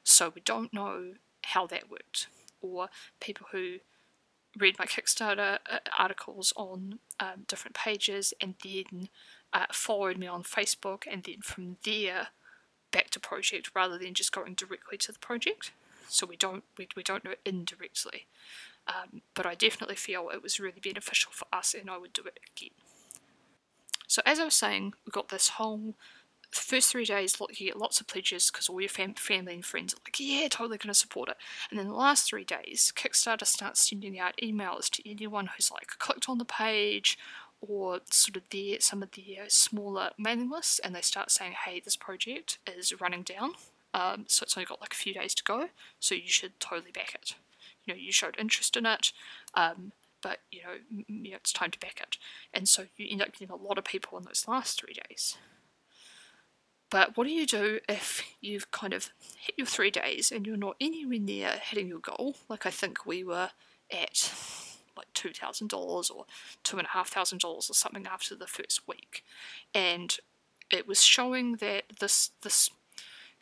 [0.05, 2.29] So we don't know how that worked,
[2.61, 2.89] or
[3.21, 3.79] people who
[4.59, 9.09] read my Kickstarter uh, articles on um, different pages and then
[9.53, 12.29] uh, followed me on Facebook and then from there
[12.91, 15.73] back to project rather than just going directly to the project.
[16.09, 18.27] So we don't we, we don't know indirectly.
[18.87, 22.23] Um, but I definitely feel it was really beneficial for us and I would do
[22.23, 22.71] it again.
[24.07, 25.95] So as I was saying, we got this whole
[26.51, 29.95] first three days, you get lots of pledges because all your fam- family and friends
[29.95, 31.37] are like, yeah, totally going to support it.
[31.71, 35.89] And then the last three days, Kickstarter starts sending out emails to anyone who's like
[35.99, 37.19] clicked on the page
[37.61, 41.81] or sort of their some of their smaller mailing lists, and they start saying, hey,
[41.81, 43.53] this project is running down.
[43.95, 46.93] Um, so it's only got like a few days to go, so you should totally
[46.93, 47.35] back it.
[47.85, 49.13] You know, you showed interest in it.
[49.55, 52.17] Um, but you know, you know, it's time to back it.
[52.53, 55.37] And so you end up getting a lot of people in those last three days.
[56.91, 60.57] But what do you do if you've kind of hit your three days and you're
[60.57, 62.37] not anywhere near hitting your goal?
[62.49, 63.51] Like I think we were
[63.93, 64.33] at
[64.97, 66.25] like two thousand dollars or
[66.65, 69.25] two and a half thousand dollars or something after the first week,
[69.75, 70.19] and
[70.71, 72.71] it was showing that this this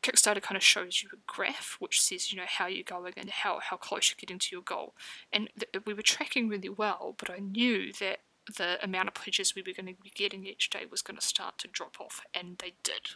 [0.02, 3.30] Kickstarter kind of shows you a graph which says you know how you're going and
[3.30, 4.94] how how close you're getting to your goal,
[5.32, 5.48] and
[5.86, 8.20] we were tracking really well, but I knew that
[8.56, 11.26] the amount of pledges we were going to be getting each day was going to
[11.26, 13.10] start to drop off, and they did.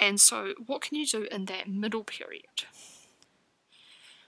[0.00, 2.64] And so, what can you do in that middle period?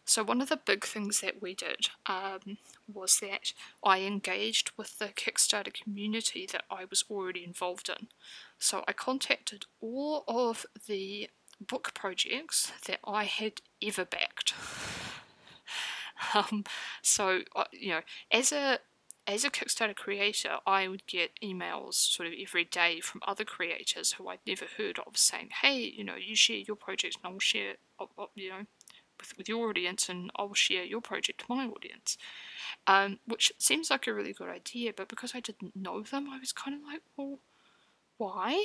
[0.04, 2.58] So, one of the big things that we did um,
[2.92, 8.08] was that I engaged with the Kickstarter community that I was already involved in.
[8.58, 14.52] So, I contacted all of the book projects that I had ever backed.
[16.34, 16.64] um,
[17.00, 18.80] so, uh, you know, as a
[19.26, 24.12] as a Kickstarter creator, I would get emails sort of every day from other creators
[24.12, 27.38] who I'd never heard of saying, hey, you know, you share your project and I'll
[27.38, 27.74] share,
[28.34, 28.66] you know,
[29.20, 32.18] with, with your audience and I'll share your project to my audience.
[32.86, 36.38] Um, which seems like a really good idea, but because I didn't know them, I
[36.38, 37.38] was kind of like, well,
[38.18, 38.64] why?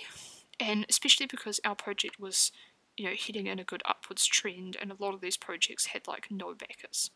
[0.60, 2.52] And especially because our project was,
[2.96, 6.08] you know, heading in a good upwards trend and a lot of these projects had
[6.08, 7.12] like no backers.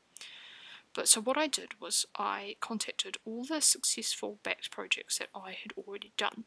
[0.94, 5.52] But so what I did was I contacted all the successful backed projects that I
[5.52, 6.44] had already done.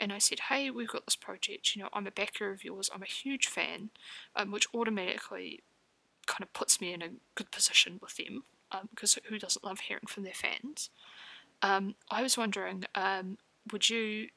[0.00, 2.90] And I said, hey, we've got this project, you know, I'm a backer of yours,
[2.94, 3.90] I'm a huge fan,
[4.34, 5.60] um, which automatically
[6.26, 8.44] kind of puts me in a good position with them,
[8.90, 10.90] because um, who doesn't love hearing from their fans?
[11.62, 13.38] Um, I was wondering, um,
[13.70, 14.28] would you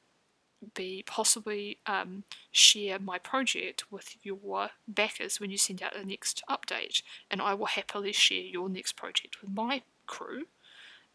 [0.74, 6.42] be possibly um, share my project with your backers when you send out the next
[6.48, 10.46] update, and I will happily share your next project with my crew.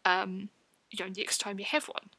[0.04, 0.50] Um,
[0.90, 2.10] you know, next time you have one.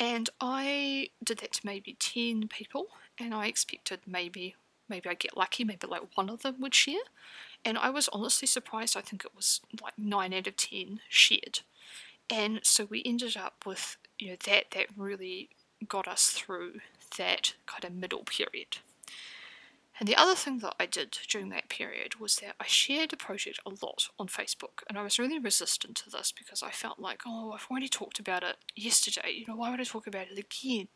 [0.00, 4.54] And I did that to maybe ten people, and I expected maybe
[4.88, 7.02] maybe I get lucky, maybe like one of them would share.
[7.64, 8.96] And I was honestly surprised.
[8.96, 11.60] I think it was like nine out of ten shared.
[12.30, 15.50] And so we ended up with you know that that really
[15.86, 16.80] got us through
[17.16, 18.78] that kind of middle period.
[20.00, 23.16] And the other thing that I did during that period was that I shared the
[23.16, 27.00] project a lot on Facebook, and I was really resistant to this because I felt
[27.00, 30.28] like, oh, I've already talked about it yesterday, you know, why would I talk about
[30.30, 30.86] it again?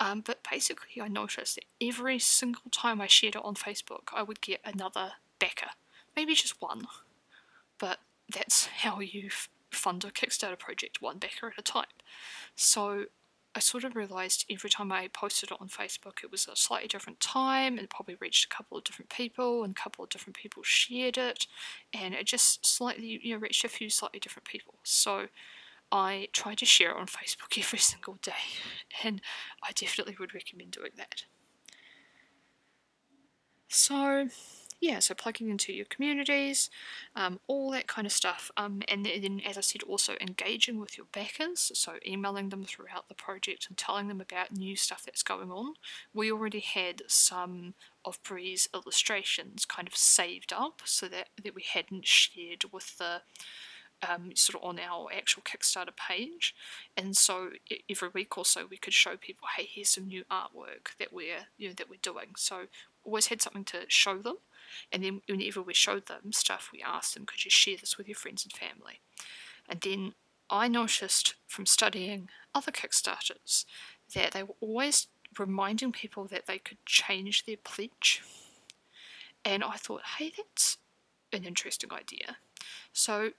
[0.00, 4.24] Um, but basically, I noticed that every single time I shared it on Facebook, I
[4.24, 5.70] would get another backer,
[6.16, 6.88] maybe just one,
[7.78, 9.30] but that's how you
[9.76, 11.86] fund a Kickstarter project, one backer at a time.
[12.54, 13.06] So
[13.54, 16.88] I sort of realised every time I posted it on Facebook, it was a slightly
[16.88, 20.36] different time and probably reached a couple of different people, and a couple of different
[20.36, 21.46] people shared it,
[21.92, 24.74] and it just slightly, you know, reached a few slightly different people.
[24.84, 25.26] So
[25.90, 28.32] I try to share it on Facebook every single day,
[29.04, 29.20] and
[29.62, 31.24] I definitely would recommend doing that.
[33.68, 34.28] So,
[34.82, 36.68] yeah, so plugging into your communities,
[37.14, 38.50] um, all that kind of stuff.
[38.56, 43.08] Um, and then, as I said, also engaging with your backers, so emailing them throughout
[43.08, 45.74] the project and telling them about new stuff that's going on.
[46.12, 51.62] We already had some of Bree's illustrations kind of saved up so that, that we
[51.62, 53.22] hadn't shared with the
[54.08, 56.56] um, sort of on our actual Kickstarter page,
[56.96, 57.50] and so
[57.88, 61.46] every week or so we could show people, hey, here's some new artwork that we're
[61.56, 62.34] you know that we're doing.
[62.36, 62.62] So
[63.04, 64.38] always had something to show them,
[64.90, 68.08] and then whenever we showed them stuff, we asked them, could you share this with
[68.08, 69.00] your friends and family?
[69.68, 70.14] And then
[70.50, 73.64] I noticed from studying other Kickstarters
[74.14, 75.08] that they were always
[75.38, 78.22] reminding people that they could change their pledge.
[79.44, 80.78] And I thought, hey, that's
[81.32, 82.36] an interesting idea.
[82.92, 83.30] So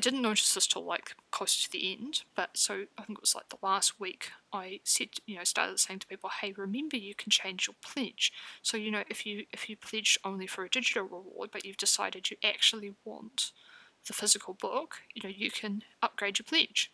[0.00, 3.20] I didn't notice this till like close to the end, but so I think it
[3.20, 6.96] was like the last week I said, you know, started saying to people, hey, remember
[6.96, 8.32] you can change your pledge.
[8.62, 11.76] So you know, if you if you pledged only for a digital reward, but you've
[11.76, 13.52] decided you actually want
[14.06, 16.90] the physical book, you know, you can upgrade your pledge.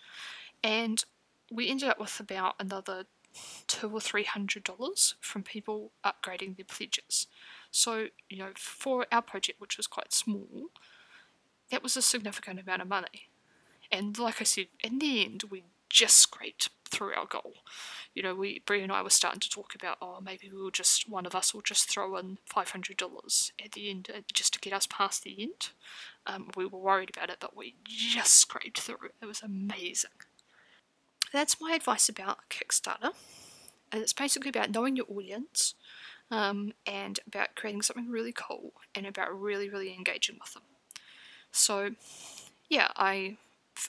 [0.64, 1.04] And
[1.48, 3.04] we ended up with about another
[3.68, 7.28] two or three hundred dollars from people upgrading their pledges.
[7.70, 10.72] So you know, for our project, which was quite small
[11.70, 13.28] that was a significant amount of money.
[13.90, 17.54] And like I said, in the end, we just scraped through our goal.
[18.14, 21.08] You know, we Bree and I were starting to talk about, oh, maybe we'll just
[21.08, 24.54] one of us will just throw in five hundred dollars at the end uh, just
[24.54, 25.70] to get us past the end.
[26.26, 29.10] Um, we were worried about it, but we just scraped through.
[29.20, 30.10] It was amazing.
[31.32, 33.12] That's my advice about Kickstarter,
[33.92, 35.74] and it's basically about knowing your audience,
[36.30, 40.62] um, and about creating something really cool, and about really, really engaging with them.
[41.56, 41.90] So,
[42.68, 43.36] yeah, I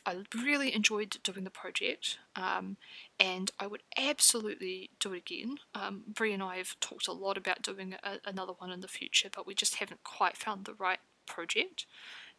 [0.05, 2.77] I really enjoyed doing the project, um,
[3.19, 5.59] and I would absolutely do it again.
[5.73, 8.87] Um, Bree and I have talked a lot about doing a, another one in the
[8.87, 11.85] future, but we just haven't quite found the right project.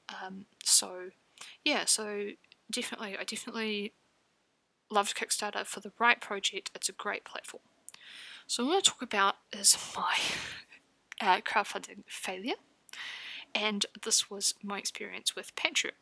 [0.08, 1.10] Um, so,
[1.64, 2.30] yeah, so
[2.70, 3.92] definitely, I definitely
[4.90, 6.70] loved Kickstarter for the right project.
[6.74, 7.62] It's a great platform.
[8.46, 10.16] So, what I want to talk about is my
[11.20, 12.56] uh, crowdfunding failure,
[13.54, 15.92] and this was my experience with Patreon.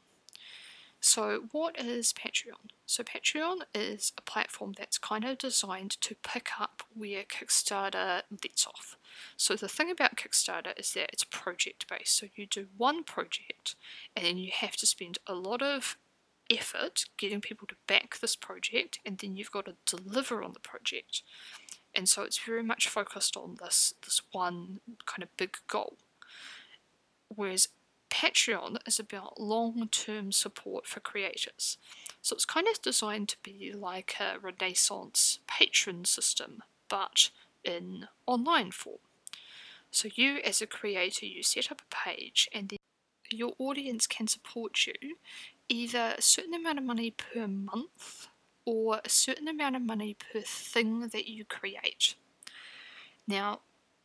[1.01, 2.71] So, what is Patreon?
[2.87, 8.67] So, Patreon is a platform that's kind of designed to pick up where Kickstarter lets
[8.67, 8.97] off.
[9.37, 12.17] So, the thing about Kickstarter is that it's project based.
[12.17, 13.77] So, you do one project
[14.17, 15.97] and then you have to spend a lot of
[16.51, 20.61] effort getting people to back this project, and then you've got to deliver on the
[20.61, 21.23] project.
[21.95, 25.99] And so, it's very much focused on this, this one kind of big goal.
[27.29, 27.69] Whereas
[28.11, 31.79] Patreon is about long term support for creators.
[32.23, 37.31] So it's kind of designed to be like a Renaissance patron system, but
[37.65, 38.99] in online form.
[39.91, 42.79] So you, as a creator, you set up a page and then
[43.31, 45.17] your audience can support you
[45.69, 48.29] either a certain amount of money per month
[48.65, 52.15] or a certain amount of money per thing that you create.
[53.27, 53.61] Now,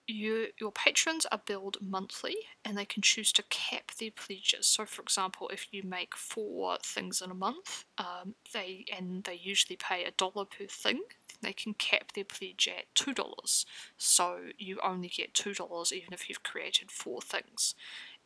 [0.07, 2.35] you, your patrons are billed monthly
[2.65, 4.67] and they can choose to cap their pledges.
[4.67, 9.39] So, for example, if you make four things in a month, um, they and they
[9.41, 11.01] usually pay a dollar per thing,
[11.41, 13.65] they can cap their pledge at two dollars.
[13.97, 17.75] So you only get two dollars even if you've created four things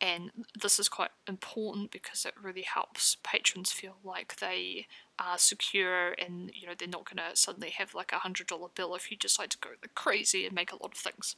[0.02, 0.32] and
[0.62, 6.52] this is quite important because it really helps patrons feel like they are secure and
[6.54, 9.18] you know they're not going to suddenly have like a hundred dollar bill if you
[9.18, 11.36] decide to go crazy and make a lot of things.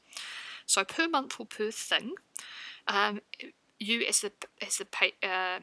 [0.66, 2.14] So per month or per thing
[2.88, 3.22] um,
[3.80, 4.32] you as the
[4.66, 5.60] as the pay, uh,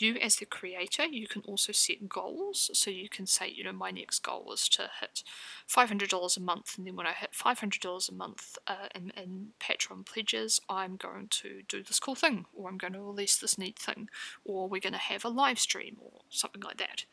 [0.00, 2.70] you as the creator, you can also set goals.
[2.74, 5.22] So you can say, you know, my next goal is to hit
[5.68, 10.06] $500 a month, and then when I hit $500 a month uh, in, in Patreon
[10.06, 13.78] pledges, I'm going to do this cool thing, or I'm going to release this neat
[13.78, 14.08] thing,
[14.44, 17.04] or we're going to have a live stream, or something like that.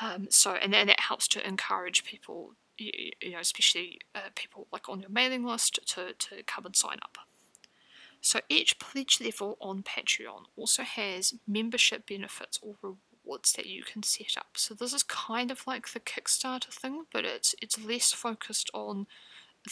[0.00, 4.66] Um, so, and then that helps to encourage people, you, you know, especially uh, people
[4.72, 7.18] like on your mailing list, to, to come and sign up.
[8.22, 14.04] So each pledge level on Patreon also has membership benefits or rewards that you can
[14.04, 14.50] set up.
[14.54, 19.08] So this is kind of like the Kickstarter thing, but it's it's less focused on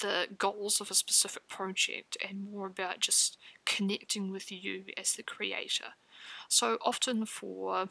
[0.03, 5.23] the goals of a specific project and more about just connecting with you as the
[5.23, 5.95] creator.
[6.49, 7.89] So often for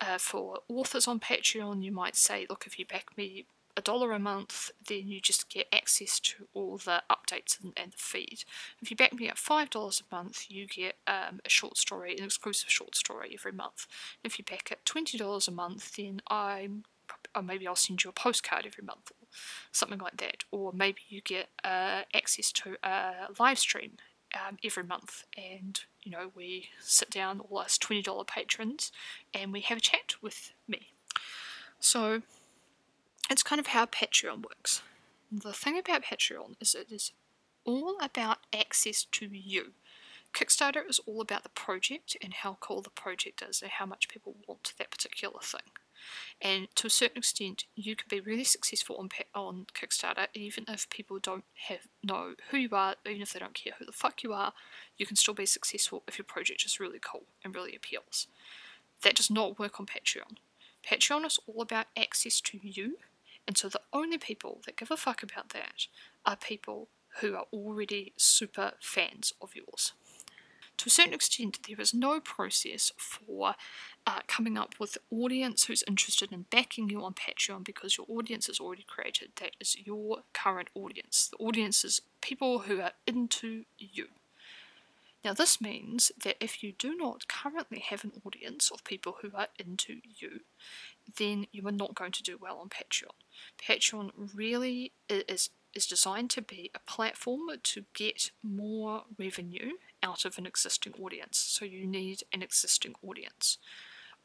[0.00, 4.12] uh, for authors on Patreon, you might say, look, if you back me a dollar
[4.12, 8.44] a month, then you just get access to all the updates and, and the feed.
[8.80, 12.16] If you back me at five dollars a month, you get um, a short story,
[12.16, 13.86] an exclusive short story every month.
[14.22, 16.84] If you back at twenty dollars a month, then I'm
[17.34, 19.26] or maybe I'll send you a postcard every month or
[19.72, 20.44] something like that.
[20.50, 23.92] Or maybe you get uh, access to a live stream
[24.34, 28.92] um, every month, and you know we sit down, all us twenty dollar patrons,
[29.32, 30.92] and we have a chat with me.
[31.80, 32.22] So
[33.30, 34.82] it's kind of how Patreon works.
[35.32, 37.12] The thing about Patreon is it is
[37.64, 39.72] all about access to you.
[40.34, 44.08] Kickstarter is all about the project and how cool the project is and how much
[44.08, 45.70] people want that particular thing.
[46.42, 50.90] And to a certain extent, you can be really successful on on Kickstarter even if
[50.90, 54.22] people don't have know who you are, even if they don't care who the fuck
[54.22, 54.52] you are.
[54.98, 58.26] You can still be successful if your project is really cool and really appeals.
[59.02, 60.36] That does not work on Patreon.
[60.84, 62.98] Patreon is all about access to you
[63.46, 65.86] and so the only people that give a fuck about that
[66.24, 66.88] are people
[67.20, 69.92] who are already super fans of yours.
[70.78, 73.54] To a certain extent, there is no process for
[74.06, 78.48] uh, coming up with audience who's interested in backing you on Patreon because your audience
[78.48, 79.30] is already created.
[79.36, 81.30] That is your current audience.
[81.30, 84.08] The audience is people who are into you.
[85.24, 89.30] Now, this means that if you do not currently have an audience of people who
[89.34, 90.40] are into you,
[91.18, 93.14] then you are not going to do well on Patreon.
[93.58, 99.72] Patreon really is is designed to be a platform to get more revenue
[100.04, 101.36] out of an existing audience.
[101.36, 103.58] So you need an existing audience.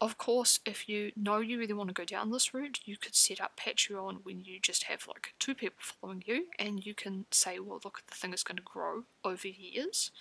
[0.02, 3.16] Of course, if you know you really want to go down this route, you could
[3.16, 7.26] set up Patreon when you just have like two people following you, and you can
[7.32, 10.12] say, well, look, the thing is going to grow over years.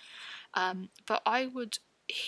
[0.53, 1.79] Um, but I would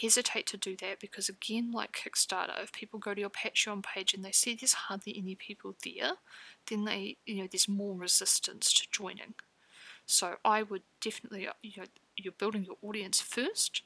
[0.02, 4.14] hesitate to do that because, again, like Kickstarter, if people go to your Patreon page
[4.14, 6.14] and they see there's hardly any people there,
[6.70, 9.34] then they, you know, there's more resistance to joining.
[10.06, 11.88] So I would definitely, uh, you know,
[12.18, 13.84] you're building your audience first,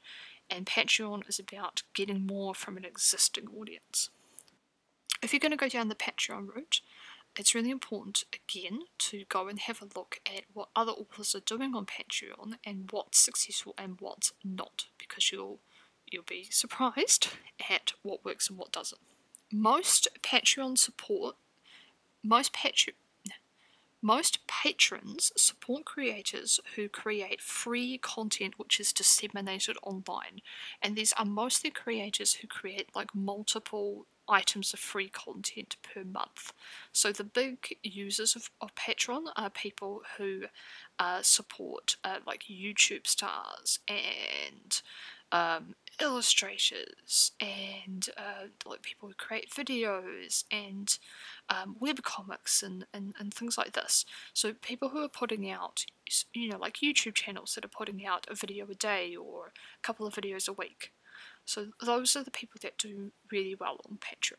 [0.50, 4.10] and Patreon is about getting more from an existing audience.
[5.22, 6.80] If you're going to go down the Patreon route,
[7.38, 11.40] it's really important again to go and have a look at what other authors are
[11.40, 15.58] doing on Patreon and what's successful and what's not, because you'll
[16.10, 17.28] you'll be surprised
[17.68, 19.00] at what works and what doesn't.
[19.52, 21.36] Most Patreon support,
[22.26, 22.94] most Patreon,
[24.02, 30.40] most patrons support creators who create free content which is disseminated online,
[30.82, 36.52] and these are mostly creators who create like multiple items of free content per month.
[36.92, 40.42] So the big users of, of Patreon are people who
[40.98, 44.82] uh, support uh, like YouTube stars and
[45.32, 50.98] um, illustrators and uh, like people who create videos and
[51.48, 54.04] um, web comics and, and, and things like this.
[54.32, 55.86] So people who are putting out,
[56.32, 59.82] you know, like YouTube channels that are putting out a video a day or a
[59.82, 60.92] couple of videos a week.
[61.44, 64.38] So those are the people that do really well on Patreon.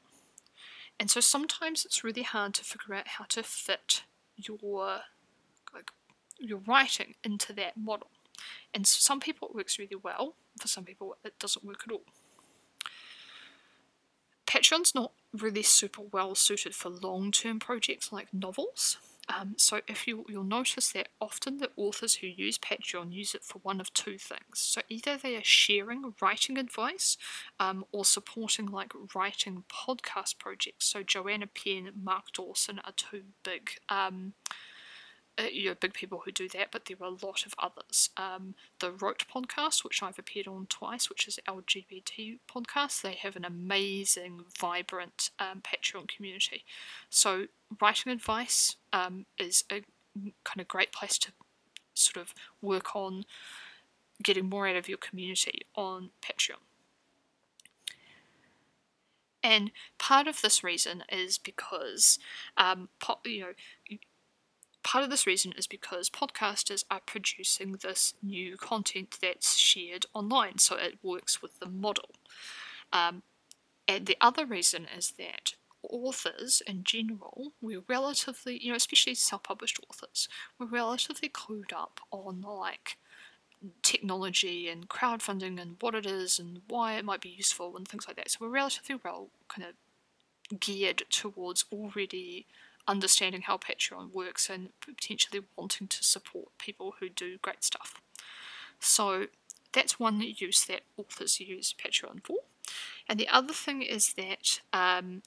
[1.00, 4.04] And so sometimes it's really hard to figure out how to fit
[4.36, 5.02] your
[5.74, 5.92] like
[6.40, 8.10] your writing into that model.
[8.74, 11.92] And for some people it works really well, for some people it doesn't work at
[11.92, 12.04] all.
[14.46, 18.98] Patreon's not really super well suited for long-term projects like novels.
[19.30, 23.44] Um, so if you you'll notice that often the authors who use Patreon use it
[23.44, 24.54] for one of two things.
[24.54, 27.18] So either they are sharing writing advice
[27.60, 30.86] um, or supporting like writing podcast projects.
[30.86, 34.34] So Joanna Penn, Mark Dawson are two big um,
[35.40, 38.10] uh, you know, big people who do that, but there are a lot of others.
[38.18, 43.36] Um, the Wrote podcast, which I've appeared on twice, which is LGBT podcast, they have
[43.36, 46.64] an amazing, vibrant um, Patreon community.
[47.10, 47.46] So
[47.80, 49.84] writing advice um, is a
[50.44, 51.32] kind of great place to
[51.94, 53.26] sort of work on
[54.24, 56.62] getting more out of your community on Patreon.
[59.44, 62.20] And part of this reason is because,
[62.58, 62.90] um,
[63.24, 63.98] you know,
[64.88, 70.60] Part of this reason is because podcasters are producing this new content that's shared online,
[70.60, 72.12] so it works with the model.
[72.94, 73.24] Um,
[73.86, 79.78] and the other reason is that authors in general, we're relatively, you know, especially self-published
[79.90, 82.96] authors, we're relatively clued up on like
[83.84, 88.08] technology and crowdfunding and what it is and why it might be useful and things
[88.08, 88.32] like that.
[88.32, 92.46] So we're relatively well kind of geared towards already
[92.88, 98.02] understanding how Patreon works and potentially wanting to support people who do great stuff.
[98.80, 99.28] So
[99.74, 102.38] that's one use that authors use Patreon for.
[103.08, 105.22] And the other thing is that um,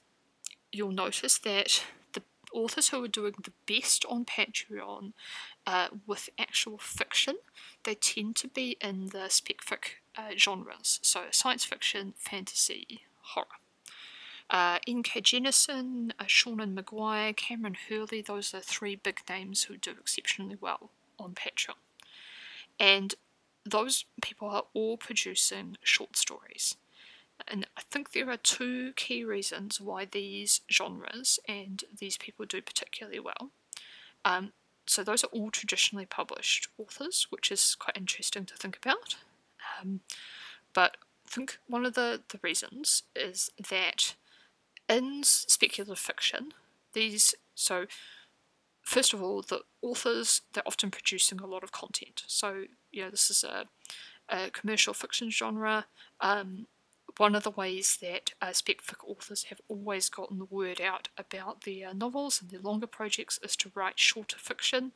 [0.71, 1.83] you'll notice that
[2.13, 5.13] the authors who are doing the best on Patreon
[5.65, 7.37] uh, with actual fiction,
[7.83, 9.83] they tend to be in the spec fic
[10.17, 13.60] uh, genres, so science fiction, fantasy, horror.
[14.51, 15.21] Uh, N.K.
[15.21, 20.89] Jemisin, uh, Seanan McGuire, Kameron Hurley, those are three big names who do exceptionally well
[21.17, 21.75] on Patreon.
[22.77, 23.15] And
[23.65, 26.75] those people are all producing short stories.
[27.47, 32.61] And I think there are two key reasons why these genres and these people do
[32.61, 33.51] particularly well.
[34.25, 34.51] Um,
[34.85, 39.15] so those are all traditionally published authors, which is quite interesting to think about.
[39.79, 40.01] Um,
[40.73, 44.15] but I think one of the, the reasons is that
[44.89, 46.53] in speculative fiction,
[46.93, 47.85] these so
[48.81, 52.23] first of all, the authors they're often producing a lot of content.
[52.27, 53.65] So you know this is a,
[54.29, 55.85] a commercial fiction genre.
[56.19, 56.67] Um,
[57.17, 58.53] one of the ways that uh,
[59.05, 63.55] authors have always gotten the word out about their novels and their longer projects is
[63.57, 64.93] to write shorter fiction,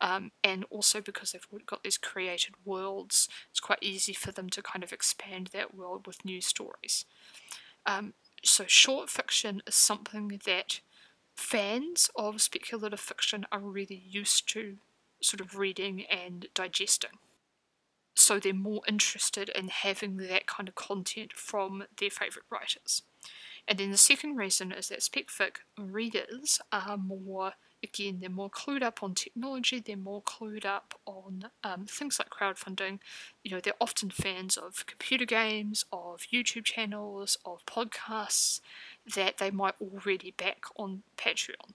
[0.00, 4.62] um, and also because they've got these created worlds, it's quite easy for them to
[4.62, 7.04] kind of expand that world with new stories.
[7.86, 8.14] Um,
[8.44, 10.80] so short fiction is something that
[11.34, 14.78] fans of speculative fiction are really used to
[15.22, 17.18] sort of reading and digesting.
[18.14, 23.02] So they're more interested in having that kind of content from their favourite writers.
[23.66, 27.52] And then the second reason is that spec fic readers are more
[27.82, 32.30] again, they're more clued up on technology, they're more clued up on um, things like
[32.30, 32.98] crowdfunding.
[33.42, 38.60] You know, they're often fans of computer games, of YouTube channels, of podcasts
[39.14, 41.74] that they might already back on Patreon.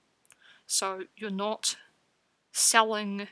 [0.65, 1.77] So you're not
[2.51, 3.27] selling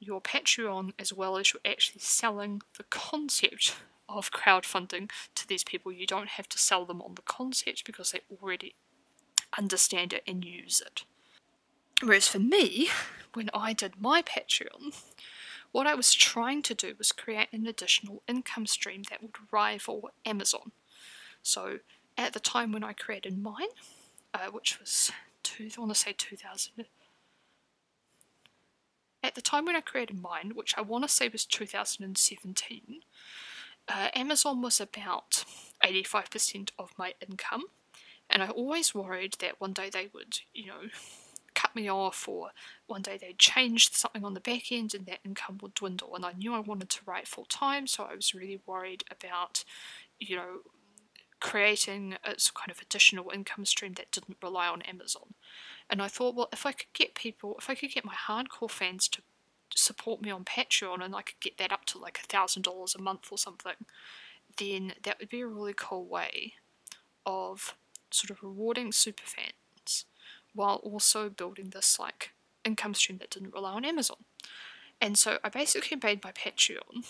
[0.00, 3.76] your Patreon as well as you're actually selling the concept
[4.08, 5.90] of crowdfunding to these people.
[5.92, 8.74] You don't have to sell them on the concept because they already
[9.56, 11.04] understand it and use it.
[12.02, 12.90] Whereas for me,
[13.34, 14.94] when I did my Patreon,
[15.72, 20.10] what I was trying to do was create an additional income stream that would rival
[20.24, 20.72] Amazon.
[21.42, 21.78] So
[22.16, 23.68] at the time when I created mine,
[24.32, 25.10] uh, which was
[25.42, 26.86] two, I want to say 2000.
[29.22, 33.00] At the time when I created mine, which I want to say was 2017,
[33.88, 35.44] uh, Amazon was about
[35.82, 37.64] 85% of my income,
[38.28, 40.80] and I always worried that one day they would, you know,
[41.74, 42.50] me off, or
[42.86, 46.14] one day they'd change something on the back end and that income would dwindle.
[46.14, 49.64] And I knew I wanted to write full time, so I was really worried about,
[50.18, 50.60] you know,
[51.40, 55.34] creating a kind of additional income stream that didn't rely on Amazon.
[55.90, 58.70] And I thought, well, if I could get people, if I could get my hardcore
[58.70, 59.22] fans to
[59.74, 62.94] support me on Patreon and I could get that up to like a thousand dollars
[62.94, 63.74] a month or something,
[64.56, 66.54] then that would be a really cool way
[67.26, 67.76] of
[68.10, 69.52] sort of rewarding super fans
[70.54, 72.30] while also building this like
[72.64, 74.18] income stream that didn't rely on Amazon.
[75.00, 77.04] And so I basically made my Patreon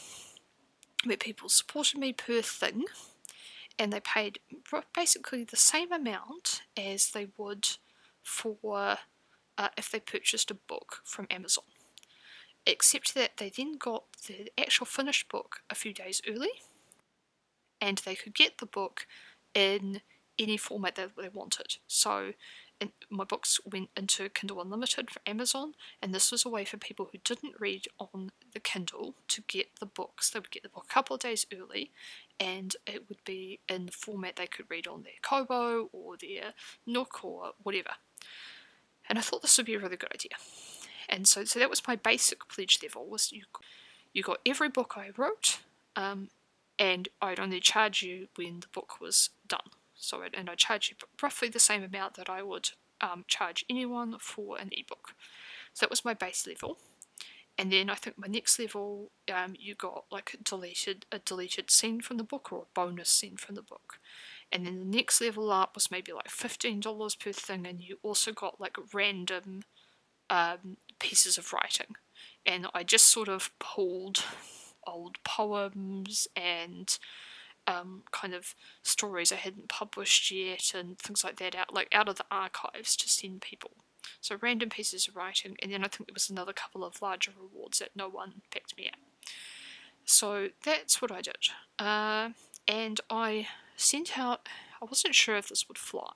[1.04, 2.84] where people supported me per thing
[3.78, 4.38] and they paid
[4.94, 7.68] basically the same amount as they would
[8.22, 8.98] for
[9.58, 11.64] uh, if they purchased a book from Amazon.
[12.66, 16.62] Except that they then got the actual finished book a few days early,
[17.80, 19.06] and they could get the book
[19.52, 20.00] in
[20.38, 21.76] any format that they wanted.
[21.86, 22.32] So
[23.10, 27.08] my books went into Kindle Unlimited for Amazon, and this was a way for people
[27.10, 30.30] who didn't read on the Kindle to get the books.
[30.30, 31.90] They would get the book a couple of days early,
[32.40, 36.54] and it would be in the format they could read on their Kobo or their
[36.86, 37.90] Nook or whatever.
[39.08, 40.36] And I thought this would be a really good idea.
[41.08, 43.42] And so, so that was my basic pledge level was you,
[44.12, 45.60] you got every book I wrote,
[45.96, 46.30] um,
[46.78, 49.70] and I'd only charge you when the book was done.
[50.04, 54.16] So, and I charge you roughly the same amount that I would um, charge anyone
[54.18, 55.14] for an ebook.
[55.72, 56.78] So that was my base level.
[57.56, 61.70] And then I think my next level, um, you got like a deleted a deleted
[61.70, 63.98] scene from the book or a bonus scene from the book.
[64.50, 67.98] And then the next level up was maybe like fifteen dollars per thing, and you
[68.02, 69.62] also got like random
[70.30, 71.96] um, pieces of writing.
[72.44, 74.24] And I just sort of pulled
[74.86, 76.98] old poems and
[77.66, 82.08] um, kind of stories I hadn't published yet and things like that out like out
[82.08, 83.72] of the archives to send people.
[84.20, 87.32] So random pieces of writing, and then I think there was another couple of larger
[87.38, 88.98] rewards that no one picked me at.
[90.04, 91.48] So that's what I did,
[91.78, 92.30] uh,
[92.68, 94.46] and I sent out.
[94.82, 96.12] I wasn't sure if this would fly,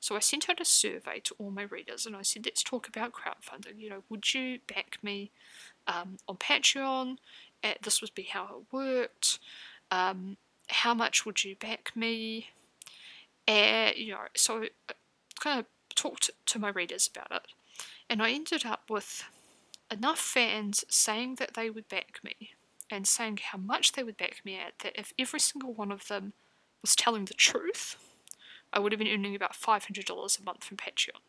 [0.00, 2.86] so I sent out a survey to all my readers, and I said, "Let's talk
[2.86, 3.78] about crowdfunding.
[3.78, 5.30] You know, would you back me
[5.86, 7.16] um, on Patreon?
[7.62, 9.38] Uh, this would be how it worked."
[9.90, 10.36] Um,
[10.68, 12.48] how much would you back me?
[13.46, 14.92] And, you know, so I uh,
[15.40, 17.46] kind of talked to my readers about it.
[18.08, 19.24] And I ended up with
[19.90, 22.50] enough fans saying that they would back me
[22.90, 26.08] and saying how much they would back me at that if every single one of
[26.08, 26.32] them
[26.82, 27.96] was telling the truth,
[28.72, 31.20] I would have been earning about $500 a month from Patreon.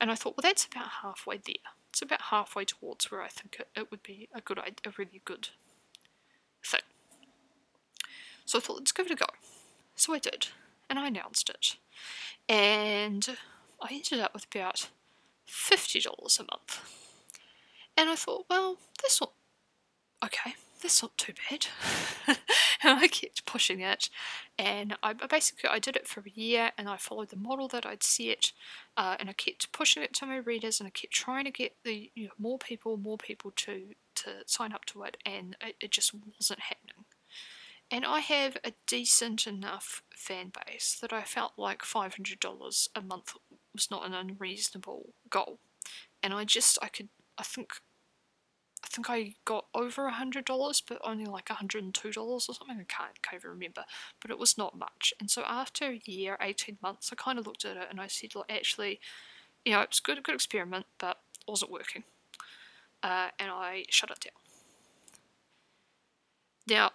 [0.00, 1.56] And I thought, well, that's about halfway there.
[1.90, 5.20] It's about halfway towards where I think it, it would be a good, a really
[5.24, 5.48] good
[6.64, 6.80] thing.
[8.48, 9.26] So I thought, let's give it a go.
[9.94, 10.48] So I did,
[10.88, 11.76] and I announced it.
[12.48, 13.36] And
[13.78, 14.88] I ended up with about
[15.46, 16.80] $50 a month.
[17.94, 19.32] And I thought, well, that's not
[20.24, 21.66] okay, that's not too bad.
[22.82, 24.08] and I kept pushing it,
[24.58, 27.84] and I basically I did it for a year, and I followed the model that
[27.84, 28.52] I'd set,
[28.96, 31.76] uh, and I kept pushing it to my readers, and I kept trying to get
[31.84, 35.76] the you know, more people, more people to to sign up to it, and it,
[35.82, 37.04] it just wasn't happening.
[37.90, 43.34] And I have a decent enough fan base that I felt like $500 a month
[43.72, 45.58] was not an unreasonable goal.
[46.22, 47.08] And I just, I could,
[47.38, 47.72] I think,
[48.84, 52.68] I think I got over $100, but only like $102 or something.
[52.70, 53.84] I can't, can't even remember.
[54.20, 55.14] But it was not much.
[55.18, 58.06] And so after a year, 18 months, I kind of looked at it and I
[58.06, 59.00] said, well, actually,
[59.64, 61.18] you know, it's good, a good experiment, but
[61.48, 62.04] wasn't working.
[63.02, 64.32] Uh, and I shut it down.
[66.68, 66.90] Now,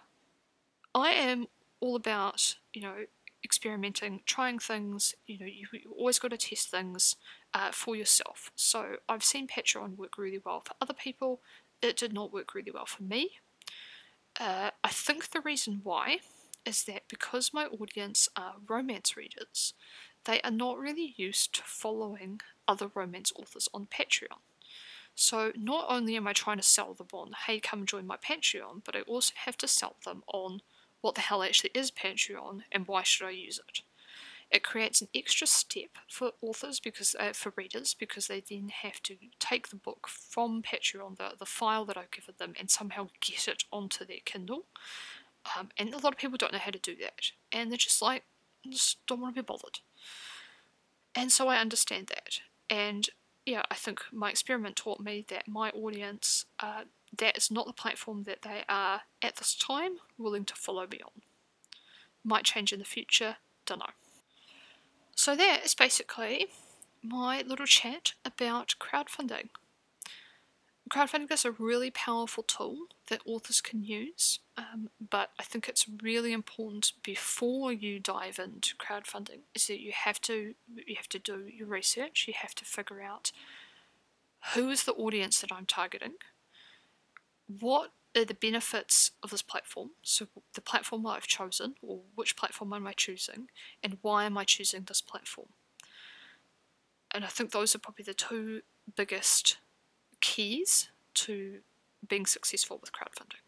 [0.94, 1.46] I am
[1.80, 3.06] all about, you know,
[3.44, 5.14] experimenting, trying things.
[5.26, 7.16] You know, you, you always got to test things
[7.52, 8.50] uh, for yourself.
[8.54, 11.40] So I've seen Patreon work really well for other people.
[11.82, 13.32] It did not work really well for me.
[14.40, 16.18] Uh, I think the reason why
[16.64, 19.74] is that because my audience are romance readers,
[20.24, 24.38] they are not really used to following other romance authors on Patreon.
[25.14, 28.82] So not only am I trying to sell them on, hey, come join my Patreon,
[28.84, 30.62] but I also have to sell them on
[31.04, 33.82] what the hell actually is Patreon and why should I use it.
[34.50, 39.02] It creates an extra step for authors because uh, for readers because they then have
[39.02, 43.08] to take the book from Patreon, the, the file that I've given them, and somehow
[43.20, 44.64] get it onto their Kindle.
[45.58, 48.00] Um, and a lot of people don't know how to do that, and they're just
[48.00, 48.24] like,
[48.70, 49.80] just don't want to be bothered.
[51.14, 52.40] And so I understand that,
[52.70, 53.10] and
[53.44, 56.84] yeah, I think my experiment taught me that my audience uh,
[57.18, 61.00] that is not the platform that they are at this time willing to follow me
[61.04, 61.22] on.
[62.24, 63.36] Might change in the future,
[63.66, 63.86] don't know.
[65.14, 66.48] So that is basically
[67.02, 69.50] my little chat about crowdfunding.
[70.90, 72.76] Crowdfunding is a really powerful tool
[73.08, 78.76] that authors can use, um, but I think it's really important before you dive into
[78.76, 82.26] crowdfunding is that you have to you have to do your research.
[82.28, 83.32] You have to figure out
[84.54, 86.14] who is the audience that I'm targeting,
[87.46, 92.36] what are the benefits of this platform, so the platform that I've chosen, or which
[92.36, 93.48] platform am I choosing,
[93.82, 95.48] and why am I choosing this platform.
[97.12, 98.62] And I think those are probably the two
[98.96, 99.58] biggest
[100.20, 101.58] keys to
[102.06, 103.40] being successful with crowdfunding.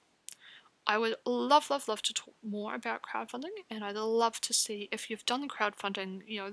[0.88, 4.88] I would love, love, love to talk more about crowdfunding, and I'd love to see
[4.92, 6.52] if you've done crowdfunding, you know,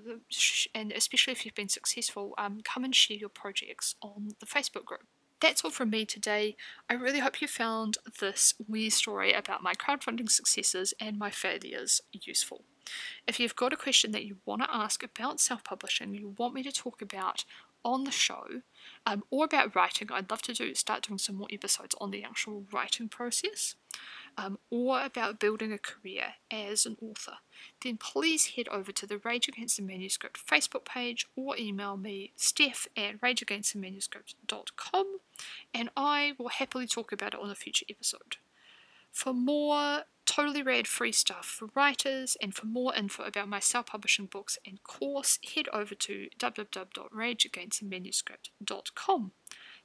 [0.73, 4.85] and especially if you've been successful, um, come and share your projects on the Facebook
[4.85, 5.05] group.
[5.43, 6.55] That's all from me today.
[6.89, 11.99] I really hope you found this wee story about my crowdfunding successes and my failures
[12.13, 12.63] useful.
[13.27, 16.53] If you've got a question that you want to ask about self publishing, you want
[16.53, 17.43] me to talk about
[17.83, 18.61] on the show,
[19.05, 22.23] um, or about writing, I'd love to do start doing some more episodes on the
[22.23, 23.75] actual writing process
[24.37, 27.37] um, or about building a career as an author,
[27.83, 32.33] then please head over to the Rage Against the Manuscript Facebook page or email me,
[32.35, 35.17] steph at rageagainstthemanuscript.com,
[35.73, 38.37] and I will happily talk about it on a future episode.
[39.11, 43.87] For more totally rad free stuff for writers and for more info about my self
[43.87, 49.31] publishing books and course, head over to www.rageagainstthemanuscript.com.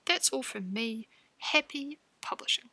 [0.06, 1.08] That's all from me.
[1.38, 2.70] Happy publishing.